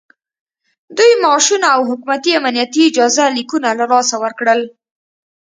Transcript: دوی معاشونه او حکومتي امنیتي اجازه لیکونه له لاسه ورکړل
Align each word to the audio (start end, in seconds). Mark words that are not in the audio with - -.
دوی 0.97 1.11
معاشونه 1.23 1.67
او 1.75 1.81
حکومتي 1.89 2.31
امنیتي 2.39 2.81
اجازه 2.89 3.23
لیکونه 3.37 3.69
له 3.79 3.85
لاسه 3.91 4.15
ورکړل 4.23 4.61